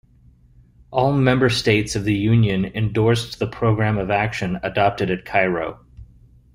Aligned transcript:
All 0.89 1.13
Member 1.13 1.51
States 1.51 1.95
of 1.95 2.05
the 2.05 2.15
Union 2.15 2.65
endorsed 2.65 3.37
the 3.37 3.45
Programme 3.45 3.99
of 3.99 4.09
Action 4.09 4.59
adopted 4.63 5.11
at 5.11 5.25
Cairo. 5.25 5.85